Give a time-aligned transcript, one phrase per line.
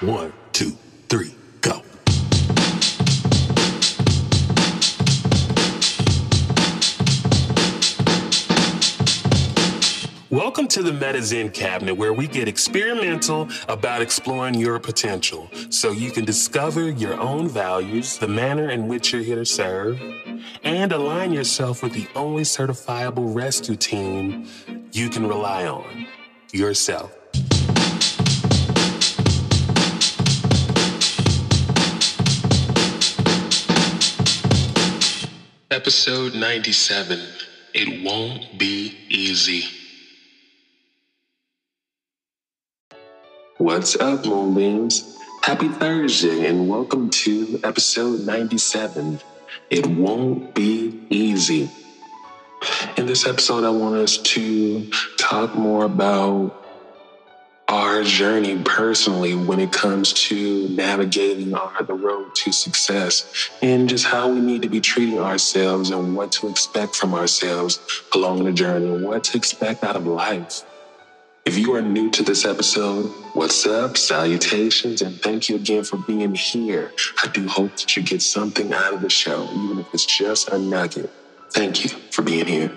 [0.00, 0.76] One, two,
[1.08, 1.80] three, go.
[10.30, 16.10] Welcome to the MediZen Cabinet, where we get experimental about exploring your potential so you
[16.10, 20.02] can discover your own values, the manner in which you're here to serve,
[20.64, 24.48] and align yourself with the only certifiable rescue team
[24.90, 26.08] you can rely on
[26.52, 27.16] yourself.
[35.74, 37.18] Episode 97
[37.74, 39.64] It Won't Be Easy.
[43.58, 45.18] What's up, Moonbeams?
[45.42, 49.18] Happy Thursday, and welcome to episode 97
[49.68, 51.68] It Won't Be Easy.
[52.96, 54.88] In this episode, I want us to
[55.18, 56.63] talk more about
[57.74, 64.30] our journey personally when it comes to navigating the road to success and just how
[64.30, 67.80] we need to be treating ourselves and what to expect from ourselves
[68.14, 70.62] along the journey and what to expect out of life.
[71.44, 73.96] If you are new to this episode, what's up?
[73.96, 76.92] Salutations, and thank you again for being here.
[77.24, 80.48] I do hope that you get something out of the show, even if it's just
[80.48, 81.10] a nugget.
[81.50, 82.70] Thank you for being here.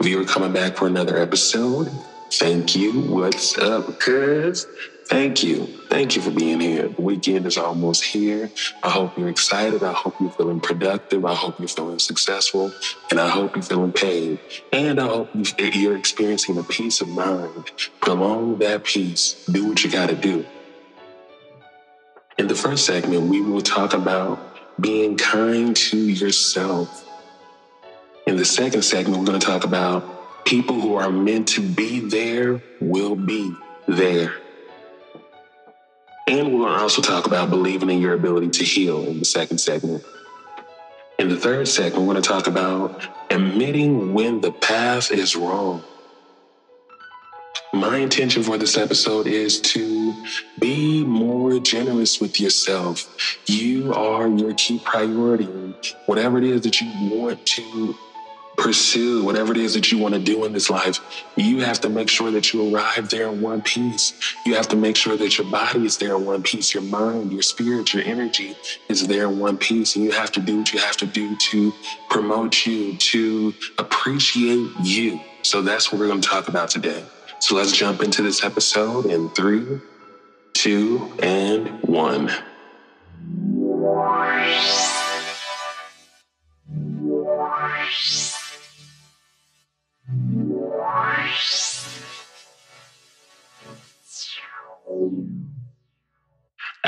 [0.00, 1.90] If you are coming back for another episode,
[2.30, 3.00] thank you.
[3.00, 4.66] What's up, cuz?
[5.08, 5.66] Thank you.
[5.88, 6.88] Thank you for being here.
[6.88, 8.50] The weekend is almost here.
[8.82, 9.82] I hope you're excited.
[9.82, 11.24] I hope you're feeling productive.
[11.24, 12.72] I hope you're feeling successful.
[13.10, 14.38] And I hope you're feeling paid.
[14.70, 17.72] And I hope you're experiencing a peace of mind.
[18.02, 19.46] Prolong that peace.
[19.46, 20.44] Do what you got to do.
[22.36, 24.38] In the first segment, we will talk about
[24.78, 27.08] being kind to yourself.
[28.26, 30.17] In the second segment, we're going to talk about
[30.48, 33.54] people who are meant to be there will be
[33.86, 34.32] there.
[36.26, 40.02] And we'll also talk about believing in your ability to heal in the second segment.
[41.18, 45.84] In the third segment, we're going to talk about admitting when the path is wrong.
[47.74, 50.14] My intention for this episode is to
[50.58, 53.38] be more generous with yourself.
[53.44, 55.74] You are your key priority.
[56.06, 57.94] Whatever it is that you want to
[58.58, 60.98] pursue whatever it is that you want to do in this life,
[61.36, 64.12] you have to make sure that you arrive there in one piece.
[64.44, 67.32] You have to make sure that your body is there in one piece, your mind,
[67.32, 68.56] your spirit, your energy
[68.88, 69.94] is there in one piece.
[69.94, 71.72] And you have to do what you have to do to
[72.10, 75.20] promote you, to appreciate you.
[75.42, 77.04] So that's what we're going to talk about today.
[77.38, 79.80] So let's jump into this episode in three,
[80.54, 82.32] two, and one.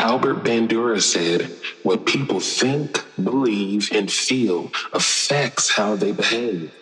[0.00, 1.52] Albert Bandura said,
[1.82, 6.72] What people think, believe, and feel affects how they behave.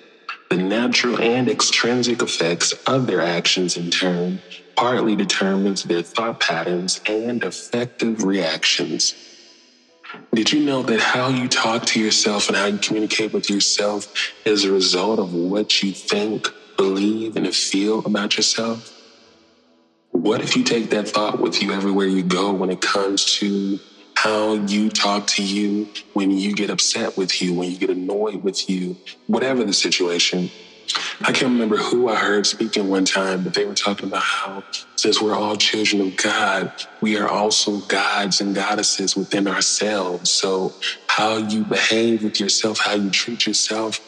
[0.50, 4.40] The natural and extrinsic effects of their actions, in turn,
[4.76, 9.14] partly determines their thought patterns and affective reactions.
[10.32, 14.06] Did you know that how you talk to yourself and how you communicate with yourself
[14.44, 18.97] is a result of what you think, believe, and feel about yourself?
[20.18, 23.80] What if you take that thought with you everywhere you go when it comes to
[24.16, 28.42] how you talk to you, when you get upset with you, when you get annoyed
[28.42, 30.50] with you, whatever the situation?
[31.20, 34.64] I can't remember who I heard speaking one time, but they were talking about how,
[34.96, 40.32] since we're all children of God, we are also gods and goddesses within ourselves.
[40.32, 44.00] So, how you behave with yourself, how you treat yourself,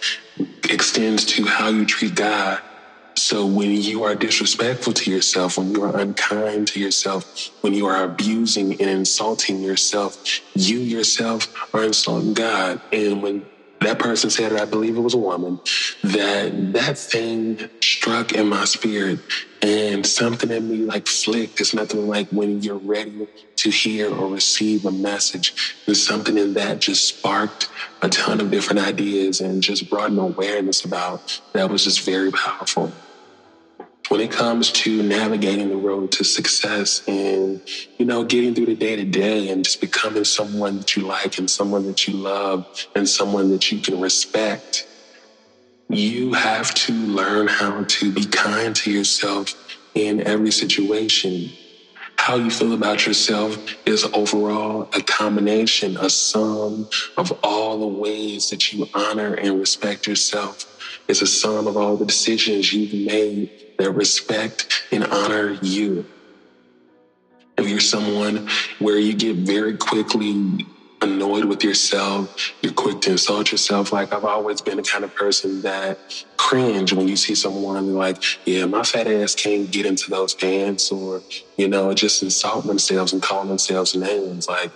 [0.68, 2.60] extends to how you treat God.
[3.20, 7.86] So when you are disrespectful to yourself, when you are unkind to yourself, when you
[7.86, 12.80] are abusing and insulting yourself, you yourself are insulting God.
[12.90, 13.44] And when
[13.82, 15.60] that person said it, I believe it was a woman,
[16.02, 19.20] that that thing struck in my spirit
[19.60, 21.60] and something in me like flicked.
[21.60, 25.76] It's nothing like when you're ready to hear or receive a message.
[25.84, 27.68] There's something in that just sparked
[28.00, 32.32] a ton of different ideas and just brought an awareness about that was just very
[32.32, 32.90] powerful
[34.10, 37.60] when it comes to navigating the road to success and,
[37.96, 41.38] you know, getting through the day to day and just becoming someone that you like
[41.38, 42.66] and someone that you love
[42.96, 44.84] and someone that you can respect,
[45.88, 51.48] you have to learn how to be kind to yourself in every situation.
[52.16, 53.56] How you feel about yourself
[53.86, 60.08] is overall a combination, a sum of all the ways that you honor and respect
[60.08, 60.66] yourself.
[61.06, 66.04] It's a sum of all the decisions you've made that respect and honor you.
[67.58, 68.48] if you're someone
[68.78, 70.66] where you get very quickly
[71.02, 73.92] annoyed with yourself, you're quick to insult yourself.
[73.92, 75.98] Like I've always been the kind of person that
[76.36, 80.92] cringe when you see someone like, yeah, my fat ass can't get into those pants
[80.92, 81.22] or,
[81.56, 84.48] you know, just insult themselves and call themselves names.
[84.48, 84.72] Like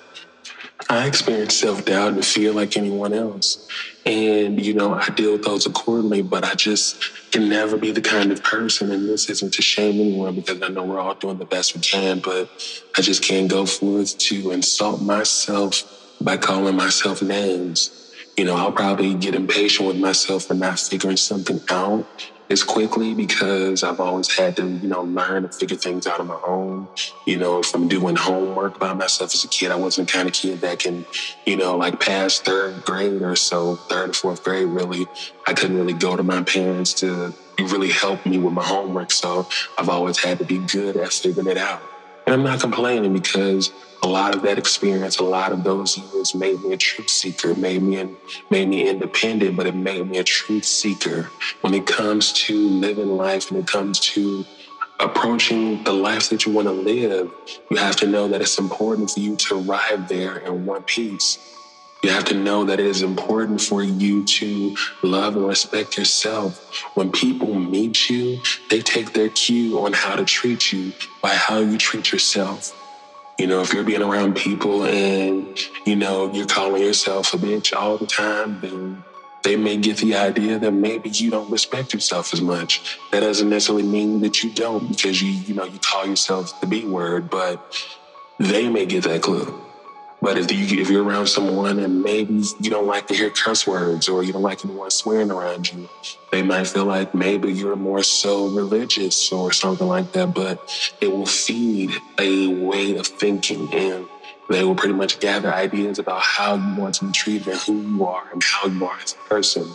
[0.88, 3.66] I experience self doubt and fear like anyone else.
[4.04, 8.02] And, you know, I deal with those accordingly, but I just can never be the
[8.02, 11.38] kind of person, and this isn't to shame anyone because I know we're all doing
[11.38, 12.50] the best we can, but
[12.96, 18.12] I just can't go forth to insult myself by calling myself names.
[18.36, 22.06] You know, I'll probably get impatient with myself for not figuring something out
[22.50, 26.26] as quickly because I've always had to, you know, learn and figure things out on
[26.26, 26.88] my own.
[27.26, 30.34] You know, from doing homework by myself as a kid, I wasn't the kind of
[30.34, 31.06] kid that can,
[31.46, 35.06] you know, like pass third grade or so, third or fourth grade, really.
[35.46, 39.10] I couldn't really go to my parents to really help me with my homework.
[39.10, 39.48] So
[39.78, 41.82] I've always had to be good at figuring it out.
[42.26, 43.70] And I'm not complaining because
[44.04, 47.54] a lot of that experience, a lot of those years made me a truth seeker,
[47.54, 48.14] made me
[48.50, 51.30] made me independent, but it made me a truth seeker
[51.62, 54.44] when it comes to living life and it comes to
[55.00, 57.30] approaching the life that you want to live.
[57.70, 61.38] You have to know that it's important for you to arrive there in one piece.
[62.02, 66.82] You have to know that it is important for you to love and respect yourself.
[66.92, 70.92] When people meet you, they take their cue on how to treat you
[71.22, 72.78] by how you treat yourself.
[73.38, 77.74] You know, if you're being around people and, you know, you're calling yourself a bitch
[77.74, 79.02] all the time, then
[79.42, 82.98] they may get the idea that maybe you don't respect yourself as much.
[83.10, 86.68] That doesn't necessarily mean that you don't because you, you know, you call yourself the
[86.68, 87.76] B word, but
[88.38, 89.63] they may get that clue.
[90.24, 93.66] But if you if you're around someone and maybe you don't like to hear curse
[93.66, 95.86] words or you don't like anyone swearing around you,
[96.32, 100.32] they might feel like maybe you're more so religious or something like that.
[100.32, 104.06] But it will feed a way of thinking and
[104.48, 107.82] they will pretty much gather ideas about how you want to be treated and who
[107.82, 109.70] you are and how you are as a person.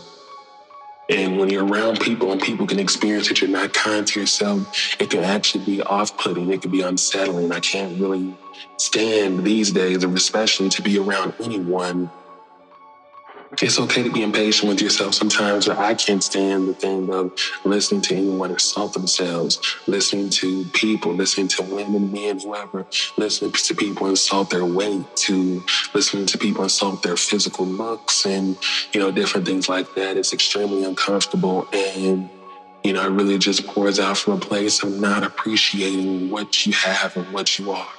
[1.09, 4.95] And when you're around people and people can experience that you're not kind to yourself,
[4.99, 6.51] it can actually be off putting.
[6.51, 7.51] It can be unsettling.
[7.51, 8.35] I can't really
[8.77, 12.09] stand these days, especially to be around anyone
[13.61, 17.33] it's okay to be impatient with yourself sometimes, but I can't stand the thing of
[17.65, 22.85] listening to anyone insult themselves, listening to people, listening to women, men, whoever,
[23.17, 25.63] listening to people insult their weight, to
[25.93, 28.55] listening to people insult their physical looks and,
[28.93, 30.15] you know, different things like that.
[30.15, 32.29] It's extremely uncomfortable and
[32.81, 36.71] you know, it really just pours out from a place of not appreciating what you
[36.71, 37.89] have and what you are.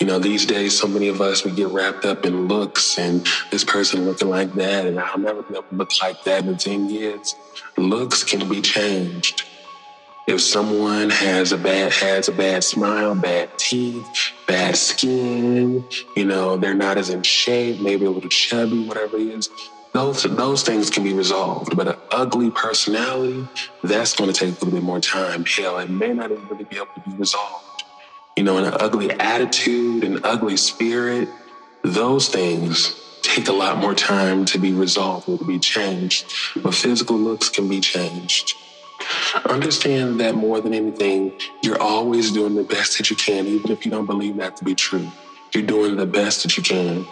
[0.00, 3.26] You know, these days, so many of us, we get wrapped up in looks and
[3.50, 7.34] this person looking like that, and I'll never look like that in 10 years.
[7.76, 9.44] Looks can be changed.
[10.26, 14.06] If someone has a bad has a bad smile, bad teeth,
[14.46, 15.84] bad skin,
[16.16, 19.50] you know, they're not as in shape, maybe a little chubby, whatever it is,
[19.92, 21.76] those those things can be resolved.
[21.76, 23.46] But an ugly personality,
[23.84, 25.44] that's going to take a little bit more time.
[25.44, 27.69] Hell, it may not even really be able to be resolved
[28.36, 31.28] you know, an ugly attitude, an ugly spirit,
[31.82, 36.32] those things take a lot more time to be resolved or to be changed.
[36.56, 38.54] But physical looks can be changed.
[39.44, 41.32] Understand that more than anything,
[41.62, 44.64] you're always doing the best that you can, even if you don't believe that to
[44.64, 45.10] be true.
[45.54, 47.06] You're doing the best that you can.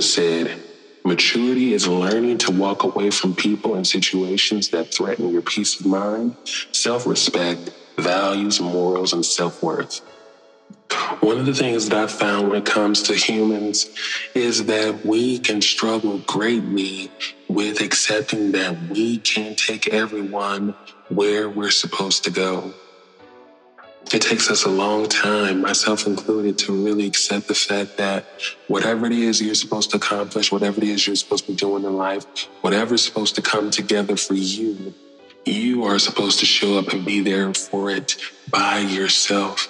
[0.00, 0.62] Buddha said,
[1.04, 5.84] Maturity is learning to walk away from people and situations that threaten your peace of
[5.84, 6.36] mind,
[6.72, 10.00] self respect, values, morals, and self worth.
[11.20, 13.90] One of the things that I've found when it comes to humans
[14.34, 17.10] is that we can struggle greatly
[17.48, 20.76] with accepting that we can't take everyone
[21.10, 22.72] where we're supposed to go.
[24.12, 28.26] It takes us a long time, myself included, to really accept the fact that
[28.66, 31.96] whatever it is you're supposed to accomplish, whatever it is you're supposed to doing in
[31.96, 32.24] life,
[32.60, 34.94] whatever is supposed to come together for you,
[35.44, 38.16] you are supposed to show up and be there for it
[38.50, 39.68] by yourself.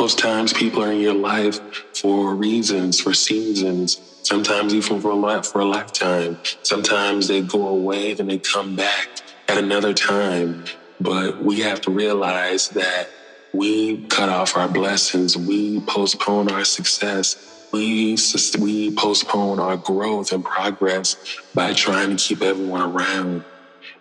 [0.00, 1.60] Most times, people are in your life
[1.94, 6.38] for reasons, for seasons, sometimes even for a life, for a lifetime.
[6.62, 9.08] Sometimes they go away, then they come back
[9.48, 10.64] at another time.
[11.00, 13.08] But we have to realize that
[13.52, 18.16] we cut off our blessings, we postpone our success, we,
[18.58, 21.16] we postpone our growth and progress
[21.54, 23.44] by trying to keep everyone around.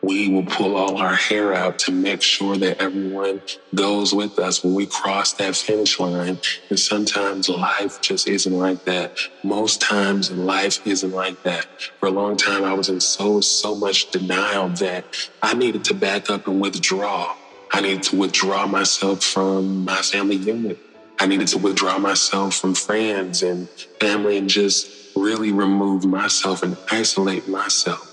[0.02, 3.42] We will pull all our hair out to make sure that everyone
[3.76, 6.40] goes with us when we cross that finish line.
[6.70, 9.18] And sometimes life just isn't like that.
[9.44, 11.68] Most times life isn't like that.
[12.00, 15.06] For a long time, I was in so, so much denial that
[15.42, 17.36] I needed to back up and withdraw.
[17.72, 20.80] I needed to withdraw myself from my family unit.
[21.20, 26.76] I needed to withdraw myself from friends and family and just really remove myself and
[26.90, 28.11] isolate myself.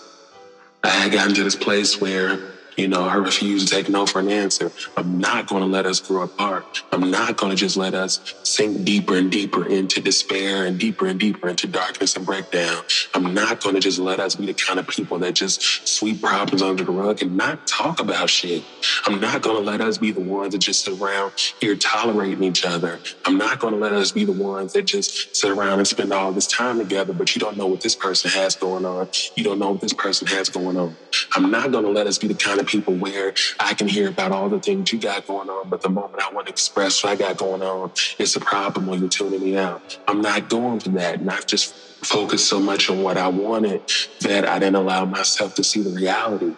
[0.83, 2.39] I had gotten to this place where
[2.79, 4.73] you know, I refuse to take no for an answer.
[4.97, 6.67] I'm not going to let us grow apart.
[6.93, 11.07] I'm not going to just let us sink deeper and deeper into despair and deeper
[11.07, 12.85] and deeper into darkness and breakdown.
[13.15, 16.23] I'm not going to just let us be the kind of people that just sweep
[16.23, 18.65] problems under the rug and not talk about shit.
[19.07, 22.45] I'm not going to let us be the ones that just sit around here tolerating
[22.45, 23.01] each other.
[23.27, 26.13] I'm not going to let us be the ones that just sit around and spend
[26.15, 29.11] all this time together, but you don't know what this person has going on.
[29.37, 30.97] You don't know what this person has going on.
[31.37, 34.09] I'm not going to let us be the kind of people where I can hear
[34.09, 37.03] about all the things you got going on, but the moment I want to express
[37.03, 39.99] what I got going on, it's a problem when you're tuning me out.
[40.07, 41.21] I'm not going for that.
[41.21, 43.83] And I've just focused so much on what I wanted
[44.21, 46.55] that I didn't allow myself to see the reality.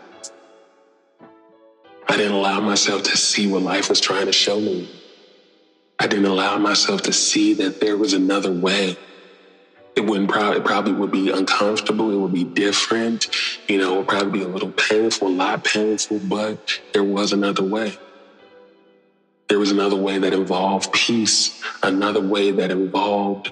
[2.08, 4.90] I didn't allow myself to see what life was trying to show me.
[5.98, 8.96] I didn't allow myself to see that there was another way
[9.96, 12.10] it wouldn't probably it probably would be uncomfortable.
[12.10, 13.28] It would be different.
[13.68, 17.32] You know, it would probably be a little painful, a lot painful, but there was
[17.32, 17.98] another way.
[19.48, 23.50] There was another way that involved peace, another way that involved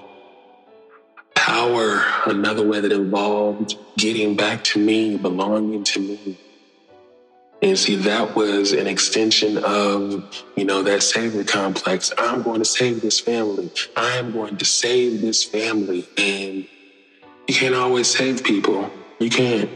[1.35, 6.37] power, another way that involved getting back to me, belonging to me.
[7.61, 12.13] And see, that was an extension of, you know, that savior complex.
[12.17, 13.69] I'm going to save this family.
[13.97, 16.07] I am going to save this family.
[16.17, 16.67] And
[17.47, 18.89] you can't always save people.
[19.19, 19.69] You can't.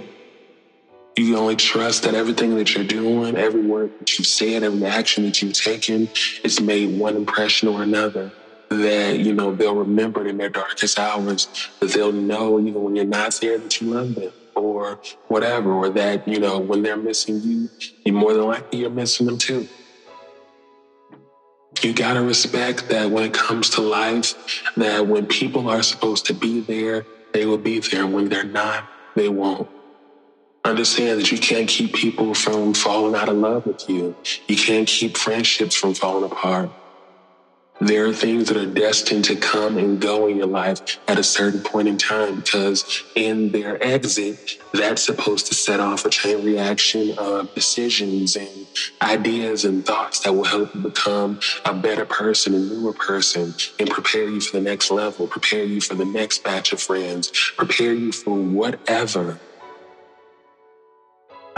[1.17, 4.85] You can only trust that everything that you're doing, every word that you've said, every
[4.85, 6.09] action that you've taken,
[6.43, 8.31] it's made one impression or another.
[8.69, 11.47] That, you know, they'll remember it in their darkest hours,
[11.79, 14.31] that they'll know even when you're not there that you love them
[14.63, 17.69] or whatever, or that, you know, when they're missing you,
[18.05, 19.67] you more than likely you're missing them too.
[21.81, 26.33] You gotta respect that when it comes to life, that when people are supposed to
[26.33, 28.07] be there, they will be there.
[28.07, 29.67] When they're not, they won't.
[30.65, 34.15] Understand that you can't keep people from falling out of love with you.
[34.47, 36.69] You can't keep friendships from falling apart.
[37.81, 41.23] There are things that are destined to come and go in your life at a
[41.23, 44.39] certain point in time because in their exit,
[44.73, 48.67] that's supposed to set off a chain reaction of decisions and
[49.01, 53.89] ideas and thoughts that will help you become a better person, a newer person, and
[53.91, 57.93] prepare you for the next level, prepare you for the next batch of friends, prepare
[57.93, 59.39] you for whatever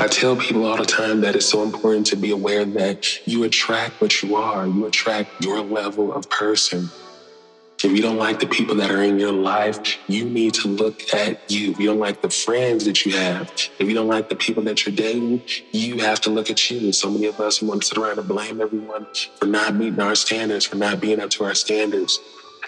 [0.05, 3.43] I tell people all the time that it's so important to be aware that you
[3.43, 4.67] attract what you are.
[4.67, 6.91] You attract your level of person.
[7.83, 11.11] If you don't like the people that are in your life, you need to look
[11.11, 11.71] at you.
[11.71, 14.61] If you don't like the friends that you have, if you don't like the people
[14.65, 16.77] that you're dating, you have to look at you.
[16.81, 19.07] And So many of us want to sit around and blame everyone
[19.39, 22.19] for not meeting our standards, for not being up to our standards.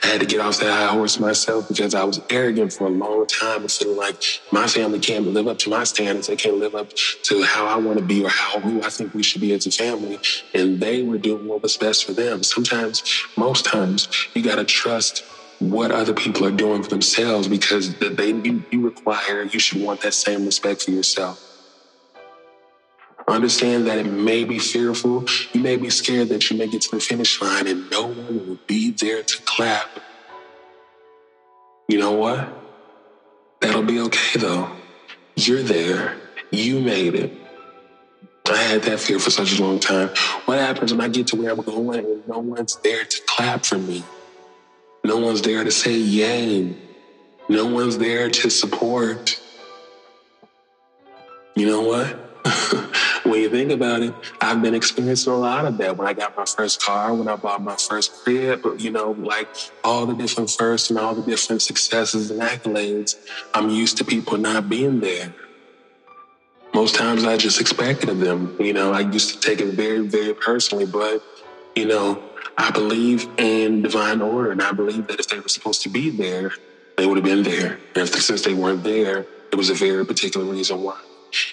[0.04, 2.90] I had to get off that high horse myself because I was arrogant for a
[2.90, 6.28] long time and feeling like my family can't live up to my standards.
[6.28, 9.14] They can't live up to how I want to be or how who I think
[9.14, 10.20] we should be as a family.
[10.54, 12.44] And they were doing what was best for them.
[12.44, 13.04] Sometimes,
[13.36, 15.24] most times, you got to trust
[15.60, 20.02] what other people are doing for themselves because they you, you require you should want
[20.02, 21.47] that same respect for yourself.
[23.28, 25.26] Understand that it may be fearful.
[25.52, 28.48] You may be scared that you may get to the finish line and no one
[28.48, 29.90] will be there to clap.
[31.90, 32.48] You know what?
[33.60, 34.72] That'll be okay though.
[35.36, 36.16] You're there.
[36.52, 37.34] You made it.
[38.50, 40.08] I had that fear for such a long time.
[40.46, 43.66] What happens when I get to where I'm going and no one's there to clap
[43.66, 44.04] for me?
[45.04, 46.76] No one's there to say yay.
[47.50, 49.40] No one's there to support.
[51.56, 52.24] You know what?
[53.28, 55.98] when you think about it, I've been experiencing a lot of that.
[55.98, 59.48] When I got my first car, when I bought my first crib, you know, like
[59.84, 63.16] all the different firsts and all the different successes and accolades,
[63.54, 65.34] I'm used to people not being there.
[66.74, 68.56] Most times I just expected of them.
[68.60, 71.24] You know, I used to take it very, very personally, but,
[71.76, 72.22] you know,
[72.58, 76.10] I believe in divine order and I believe that if they were supposed to be
[76.10, 76.52] there,
[76.98, 77.80] they would have been there.
[77.96, 81.00] And if, since they weren't there, it was a very particular reason why.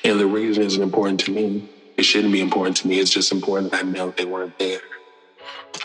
[0.05, 1.69] And the reason isn't important to me.
[1.97, 2.99] It shouldn't be important to me.
[3.01, 4.81] It's just important that I know they weren't there.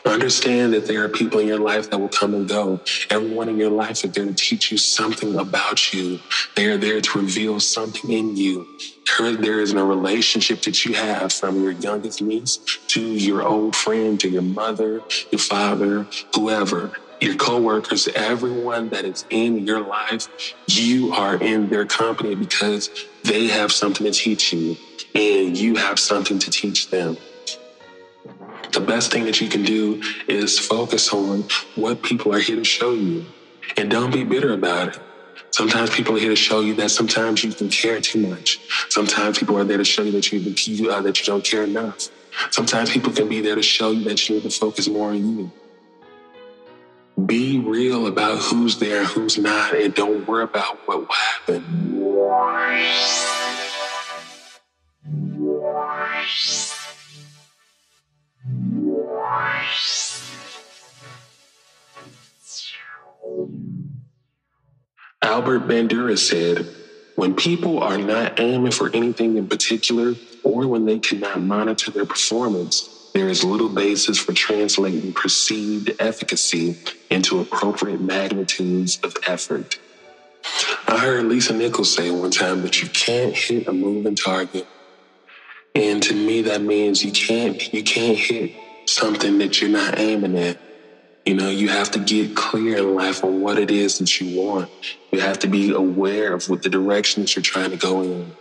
[0.06, 2.80] Understand that there are people in your life that will come and go.
[3.10, 6.20] Everyone in your life is there to teach you something about you.
[6.56, 8.68] They are there to reveal something in you.
[9.20, 14.20] There is a relationship that you have from your youngest niece to your old friend,
[14.20, 20.28] to your mother, your father, whoever, your coworkers, everyone that is in your life.
[20.68, 22.90] You are in their company because
[23.24, 24.78] they have something to teach you
[25.16, 27.18] and you have something to teach them
[28.72, 31.44] the best thing that you can do is focus on
[31.76, 33.26] what people are here to show you
[33.78, 35.00] and don't be bitter about it.
[35.52, 38.60] Sometimes people are here to show you that sometimes you can care too much.
[38.90, 42.10] Sometimes people are there to show you that you, uh, that you don't care enough.
[42.52, 45.18] Sometimes people can be there to show you that you need to focus more on
[45.18, 45.52] you.
[47.26, 51.90] Be real about who's there, who's not, and don't worry about what will happen.
[65.22, 66.68] Albert Bandura said,
[67.16, 72.06] when people are not aiming for anything in particular, or when they cannot monitor their
[72.06, 76.78] performance, there is little basis for translating perceived efficacy
[77.10, 79.78] into appropriate magnitudes of effort.
[80.88, 84.66] I heard Lisa Nichols say one time that you can't hit a moving target.
[85.76, 88.54] And to me that means you can't you can't hit
[88.86, 90.58] something that you're not aiming at.
[91.26, 94.40] You know, you have to get clear in life on what it is that you
[94.40, 94.70] want.
[95.12, 98.32] You have to be aware of what the direction that you're trying to go in.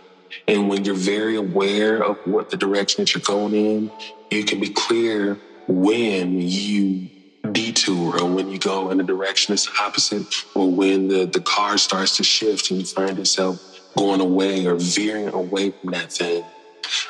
[0.47, 3.91] And when you're very aware of what the direction that you're going in,
[4.31, 7.09] you can be clear when you
[7.51, 11.77] detour or when you go in a direction that's opposite or when the, the car
[11.77, 16.43] starts to shift and you find yourself going away or veering away from that thing.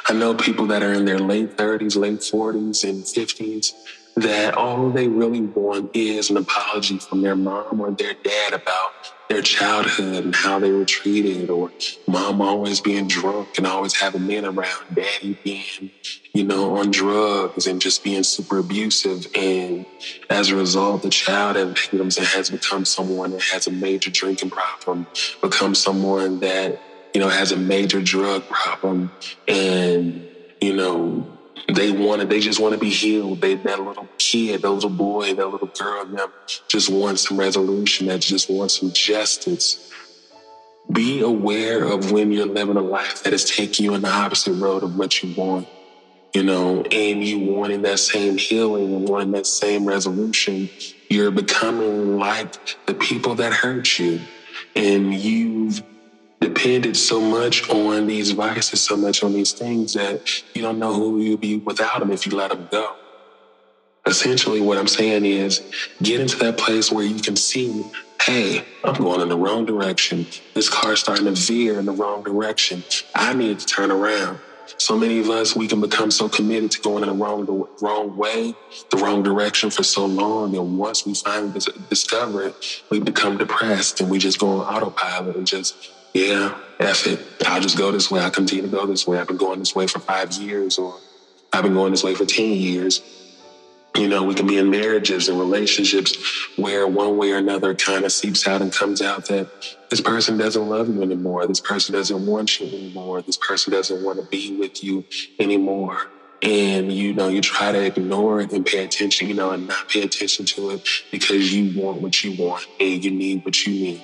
[0.08, 3.74] I know people that are in their late 30s, late 40s, and 50s
[4.16, 9.14] that all they really want is an apology from their mom or their dad about
[9.30, 11.72] their childhood and how they were treated, or
[12.08, 15.92] mom always being drunk and always having men around, daddy being,
[16.34, 19.28] you know, on drugs and just being super abusive.
[19.36, 19.86] And
[20.32, 24.10] as a result, the child that becomes and has become someone that has a major
[24.10, 25.06] drinking problem,
[25.42, 26.82] becomes someone that,
[27.14, 29.12] you know, has a major drug problem
[29.48, 30.28] and,
[30.60, 31.39] you know,
[31.76, 33.42] they wanted, they just want to be healed.
[33.42, 36.30] They, that little kid, that little boy, that little girl, them
[36.68, 39.92] just want some resolution, that just want some justice.
[40.92, 44.54] Be aware of when you're living a life that is taking you in the opposite
[44.54, 45.68] road of what you want,
[46.34, 50.70] you know, and you wanting that same healing and wanting that same resolution.
[51.10, 54.22] You're becoming like the people that hurt you.
[54.76, 55.84] And you've
[56.40, 60.94] depended so much on these vices, so much on these things that you don't know
[60.94, 62.96] who you'll be without them if you let them go.
[64.06, 65.62] Essentially, what I'm saying is
[66.02, 67.86] get into that place where you can see,
[68.22, 70.26] hey, I'm going in the wrong direction.
[70.54, 72.84] This car's starting to veer in the wrong direction.
[73.14, 74.40] I need to turn around.
[74.78, 77.68] So many of us, we can become so committed to going in the wrong, the
[77.82, 78.56] wrong way,
[78.92, 80.56] the wrong direction for so long.
[80.56, 85.36] And once we finally discover it, we become depressed and we just go on autopilot
[85.36, 87.20] and just yeah, F it.
[87.46, 88.22] I'll just go this way.
[88.22, 89.20] I'll continue to go this way.
[89.20, 90.96] I've been going this way for five years, or
[91.54, 93.02] I've been going this way for 10 years.
[93.96, 96.16] You know, we can be in marriages and relationships
[96.56, 99.50] where one way or another kind of seeps out and comes out that
[99.90, 101.46] this person doesn't love you anymore.
[101.48, 103.22] This person doesn't want you anymore.
[103.22, 105.06] This person doesn't want to be with you
[105.40, 105.98] anymore.
[106.42, 109.90] And, you know, you try to ignore it and pay attention, you know, and not
[109.90, 113.74] pay attention to it because you want what you want and you need what you
[113.74, 114.02] need.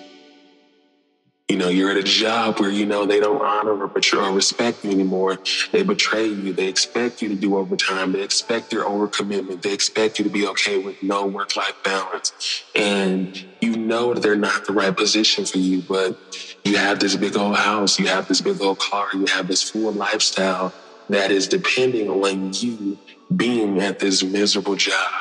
[1.48, 4.84] You know, you're at a job where, you know, they don't honor or, or respect
[4.84, 5.38] you anymore.
[5.72, 6.54] They betray you.
[6.54, 8.14] They expect you to do overtime.
[8.14, 9.62] They expect your overcommitment.
[9.62, 12.64] They expect you to be okay with no work life balance.
[12.74, 16.18] And you know that they're not the right position for you, but
[16.64, 19.62] you have this big old house, you have this big old car, you have this
[19.70, 20.74] full lifestyle
[21.10, 22.98] that is depending on you
[23.36, 25.12] being at this miserable job.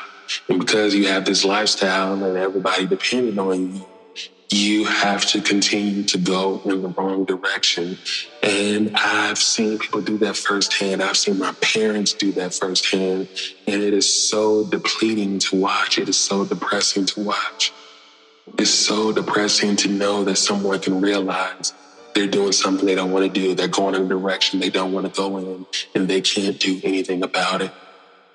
[0.49, 3.87] And because you have this lifestyle and everybody depending on you,
[4.51, 7.99] you have to continue to go in the wrong direction.
[8.43, 11.03] And I've seen people do that firsthand.
[11.03, 13.29] I've seen my parents do that firsthand.
[13.67, 15.99] And it is so depleting to watch.
[15.99, 17.73] It is so depressing to watch.
[18.59, 21.73] It's so depressing to know that someone can realize
[22.15, 23.55] they're doing something they don't want to do.
[23.55, 26.81] They're going in a direction they don't want to go in, and they can't do
[26.85, 27.73] anything about it.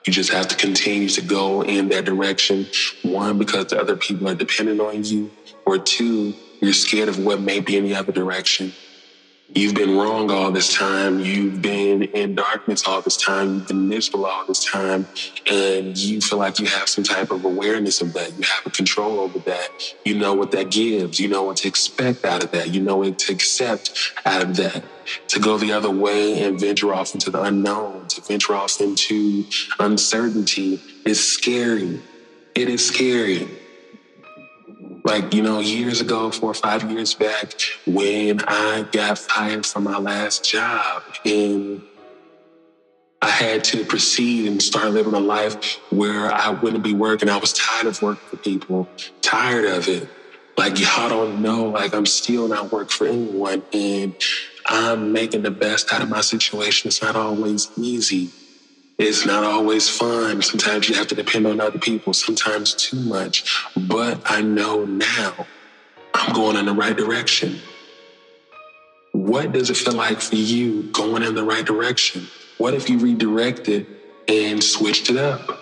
[0.06, 2.68] You just have to continue to go in that direction.
[3.04, 5.32] One, because the other people are dependent on you
[5.66, 8.74] or two, you're scared of what may be in the other direction.
[9.56, 11.20] You've been wrong all this time.
[11.20, 13.56] You've been in darkness all this time.
[13.56, 15.08] You've been miserable all this time.
[15.50, 18.38] And you feel like you have some type of awareness of that.
[18.38, 19.96] You have a control over that.
[20.06, 21.20] You know what that gives.
[21.20, 22.70] You know what to expect out of that.
[22.70, 24.84] You know what to accept out of that.
[25.30, 29.46] To go the other way and venture off into the unknown, to venture off into
[29.80, 32.00] uncertainty is scary.
[32.54, 33.50] It is scary
[35.04, 37.54] like, you know, years ago, four or five years back,
[37.86, 41.82] when I got fired from my last job and
[43.22, 47.28] I had to proceed and start living a life where I wouldn't be working.
[47.30, 48.88] I was tired of working for people,
[49.22, 50.08] tired of it.
[50.58, 53.64] Like, y'all don't know, like, I'm still not working for anyone.
[53.74, 54.16] And
[54.66, 56.90] I'm making the best out of my situation.
[56.90, 58.30] It's not always easy.
[59.00, 60.42] It's not always fun.
[60.42, 63.66] Sometimes you have to depend on other people, sometimes too much.
[63.78, 65.48] But I know now
[66.14, 67.60] I'm going in the right direction.
[69.14, 72.28] What does it feel like for you going in the right direction?
[72.58, 73.88] What if you redirected
[74.28, 75.59] and switched it up?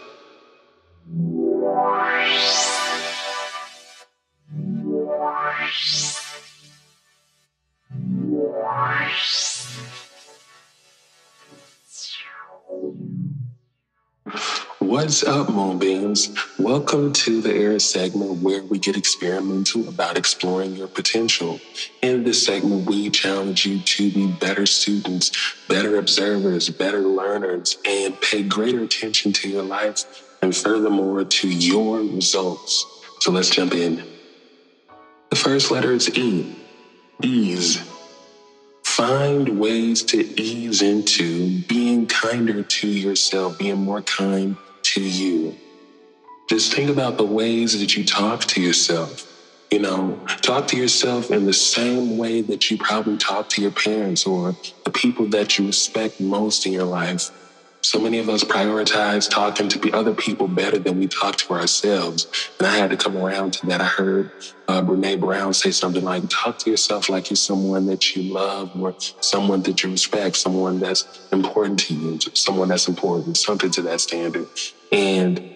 [14.98, 16.36] What's up, Moonbeams?
[16.58, 21.60] Welcome to the Era segment where we get experimental about exploring your potential.
[22.02, 28.20] In this segment, we challenge you to be better students, better observers, better learners, and
[28.22, 30.04] pay greater attention to your life
[30.42, 32.84] and furthermore to your results.
[33.20, 34.04] So let's jump in.
[35.30, 36.56] The first letter is E.
[37.22, 37.80] Ease.
[38.84, 44.58] Find ways to ease into being kinder to yourself, being more kind
[44.94, 45.56] to you.
[46.50, 49.26] Just think about the ways that you talk to yourself.
[49.72, 53.72] You know, talk to yourself in the same way that you probably talk to your
[53.72, 57.32] parents or the people that you respect most in your life.
[57.82, 62.28] So many of us prioritize talking to other people better than we talk to ourselves.
[62.60, 63.82] And I had to come around to that.
[63.82, 64.32] I heard
[64.68, 68.72] uh, Brene Brown say something like, talk to yourself like you're someone that you love
[68.80, 73.82] or someone that you respect, someone that's important to you, someone that's important, something to
[73.84, 74.48] that standard.
[74.92, 75.56] And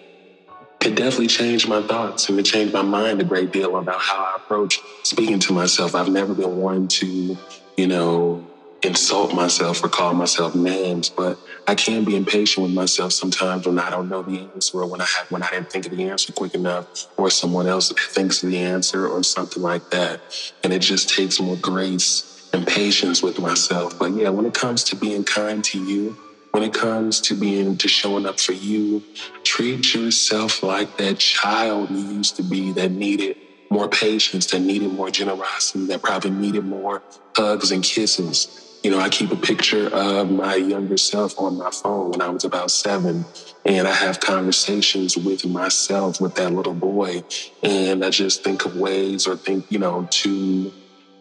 [0.80, 4.18] it definitely changed my thoughts and it changed my mind a great deal about how
[4.18, 5.94] I approach speaking to myself.
[5.94, 7.36] I've never been one to,
[7.76, 8.44] you know,
[8.82, 13.78] insult myself or call myself names, but I can be impatient with myself sometimes when
[13.78, 16.04] I don't know the answer or when I have when I didn't think of the
[16.10, 20.20] answer quick enough or someone else thinks of the answer or something like that.
[20.64, 23.98] And it just takes more grace and patience with myself.
[23.98, 26.16] But yeah, when it comes to being kind to you,
[26.50, 29.02] when it comes to being to showing up for you,
[29.44, 33.36] treat yourself like that child you used to be that needed
[33.70, 37.02] more patience, that needed more generosity, that probably needed more
[37.36, 41.70] hugs and kisses you know, I keep a picture of my younger self on my
[41.70, 43.24] phone when I was about seven.
[43.64, 47.22] And I have conversations with myself, with that little boy.
[47.62, 50.72] And I just think of ways or think, you know, to,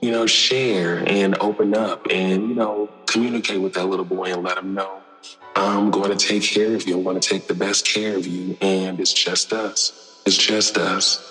[0.01, 4.43] you know, share and open up and, you know, communicate with that little boy and
[4.43, 5.01] let him know
[5.55, 6.97] I'm going to take care of you.
[6.97, 8.57] I'm going to take the best care of you.
[8.61, 10.21] And it's just us.
[10.25, 11.27] It's just us.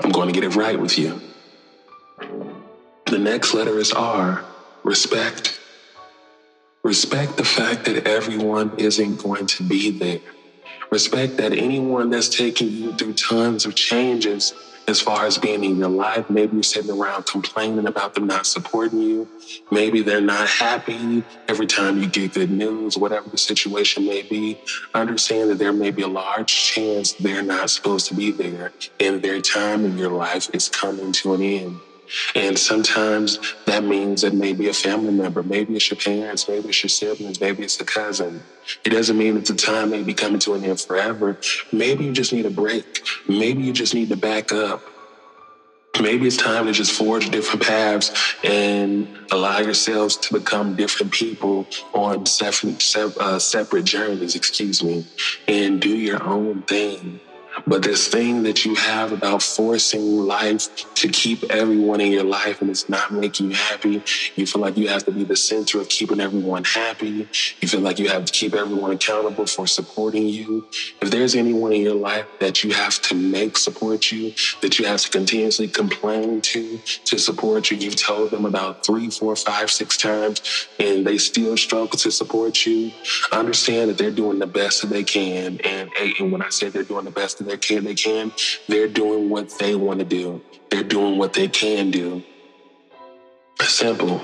[0.00, 1.20] I'm going to get it right with you.
[3.06, 4.44] The next letter is R,
[4.84, 5.60] respect.
[6.84, 10.20] Respect the fact that everyone isn't going to be there.
[10.90, 14.52] Respect that anyone that's taking you through tons of changes
[14.88, 18.46] as far as being in your life, maybe you're sitting around complaining about them not
[18.46, 19.28] supporting you.
[19.70, 24.58] Maybe they're not happy every time you get good news, whatever the situation may be.
[24.92, 29.22] Understand that there may be a large chance they're not supposed to be there and
[29.22, 31.78] their time in your life is coming to an end.
[32.34, 36.68] And sometimes that means it may be a family member, maybe it's your parents, maybe
[36.68, 38.42] it's your siblings, maybe it's a cousin.
[38.84, 41.38] It doesn't mean that the time may be coming to an end forever.
[41.72, 43.02] Maybe you just need a break.
[43.28, 44.82] Maybe you just need to back up.
[46.00, 51.66] Maybe it's time to just forge different paths and allow yourselves to become different people
[51.92, 55.06] on separate, uh, separate journeys, excuse me,
[55.46, 57.20] and do your own thing.
[57.66, 62.60] But this thing that you have about forcing life to keep everyone in your life
[62.60, 64.02] and it's not making you happy,
[64.36, 67.28] you feel like you have to be the center of keeping everyone happy.
[67.60, 70.66] You feel like you have to keep everyone accountable for supporting you.
[71.00, 74.86] If there's anyone in your life that you have to make support you, that you
[74.86, 79.70] have to continuously complain to to support you, you've told them about three, four, five,
[79.70, 82.92] six times, and they still struggle to support you.
[83.30, 85.60] Understand that they're doing the best that they can.
[85.64, 88.32] And, and when I say they're doing the best they can, they can.
[88.68, 90.42] They're doing what they want to do.
[90.70, 92.22] They're doing what they can do.
[93.60, 94.20] Simple.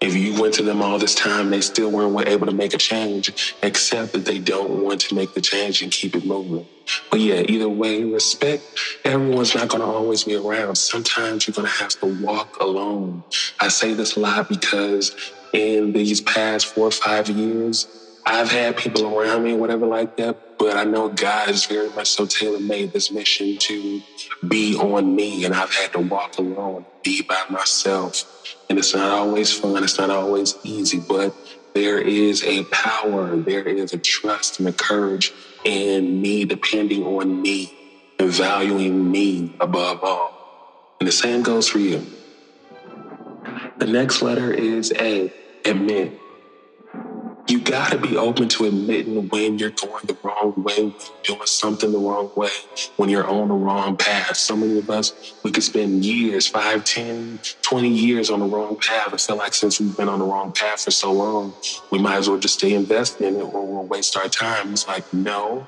[0.00, 2.78] If you went to them all this time, they still weren't able to make a
[2.78, 6.66] change, except that they don't want to make the change and keep it moving.
[7.10, 8.62] But yeah, either way, respect.
[9.04, 10.76] Everyone's not going to always be around.
[10.76, 13.24] Sometimes you're going to have to walk alone.
[13.60, 15.16] I say this a lot because
[15.54, 17.86] in these past four or five years,
[18.26, 22.08] I've had people around me, whatever like that, but I know God is very much
[22.08, 24.00] so tailor made this mission to
[24.48, 28.56] be on me, and I've had to walk alone, be by myself.
[28.70, 31.36] And it's not always fun, it's not always easy, but
[31.74, 37.42] there is a power, there is a trust and a courage in me depending on
[37.42, 37.70] me
[38.18, 40.96] and valuing me above all.
[40.98, 42.06] And the same goes for you.
[43.76, 45.30] The next letter is A,
[45.66, 46.18] admit
[47.46, 51.36] you got to be open to admitting when you're going the wrong way, when you're
[51.36, 52.50] doing something the wrong way,
[52.96, 54.36] when you're on the wrong path.
[54.36, 58.76] So many of us, we could spend years, 5, 10, 20 years on the wrong
[58.76, 59.12] path.
[59.12, 61.54] I feel like since we've been on the wrong path for so long,
[61.90, 64.72] we might as well just stay invested in it or we'll waste our time.
[64.72, 65.66] It's like, no,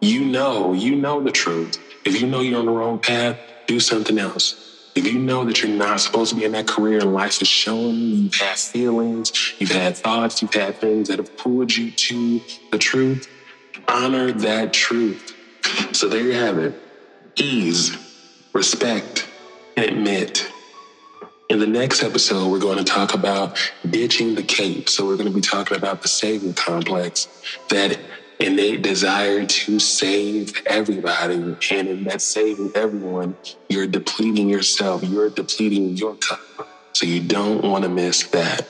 [0.00, 1.78] you know, you know the truth.
[2.04, 4.73] If you know you're on the wrong path, do something else.
[4.94, 7.48] If you know that you're not supposed to be in that career and life is
[7.48, 11.90] showing you, you've had feelings, you've had thoughts, you've had things that have pulled you
[11.90, 13.28] to the truth,
[13.88, 15.34] honor that truth.
[15.92, 16.80] So there you have it.
[17.36, 17.96] Ease,
[18.52, 19.28] respect,
[19.76, 20.48] and admit.
[21.50, 24.88] In the next episode, we're going to talk about ditching the cape.
[24.88, 27.26] So we're going to be talking about the savior complex
[27.68, 27.98] that
[28.40, 31.34] innate desire to save everybody.
[31.70, 33.36] And in that saving everyone,
[33.68, 36.40] you're depleting yourself, you're depleting your cup.
[36.92, 38.66] So you don't want to miss that.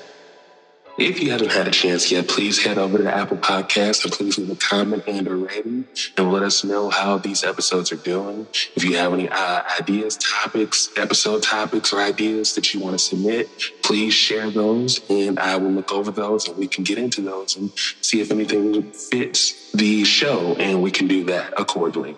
[0.97, 4.39] If you haven't had a chance yet, please head over to Apple Podcasts and please
[4.39, 8.47] leave a comment and a rating and let us know how these episodes are doing.
[8.77, 13.05] If you have any uh, ideas, topics, episode topics, or ideas that you want to
[13.05, 13.51] submit,
[13.83, 17.57] please share those and I will look over those and we can get into those
[17.57, 22.17] and see if anything fits the show and we can do that accordingly.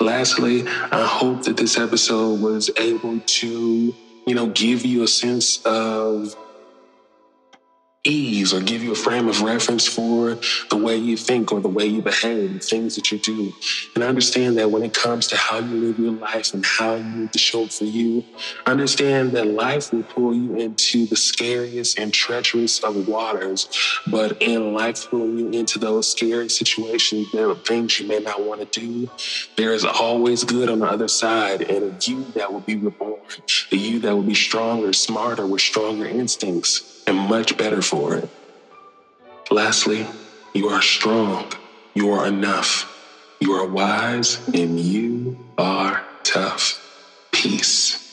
[0.00, 3.94] Lastly, I hope that this episode was able to,
[4.26, 6.34] you know, give you a sense of
[8.08, 10.38] ease or give you a frame of reference for
[10.70, 13.52] the way you think or the way you behave, the things that you do.
[13.94, 17.04] And understand that when it comes to how you live your life and how you
[17.04, 18.24] need to show for you,
[18.66, 23.68] understand that life will pull you into the scariest and treacherous of waters.
[24.10, 28.42] But in life pulling you into those scary situations, there are things you may not
[28.42, 29.10] want to do.
[29.56, 33.20] There is always good on the other side and a you that will be reborn,
[33.72, 38.28] a you that will be stronger, smarter, with stronger instincts and much better for it.
[39.50, 40.06] Lastly,
[40.52, 41.50] you are strong.
[41.94, 42.86] You are enough.
[43.40, 46.78] You are wise and you are tough.
[47.32, 48.07] Peace.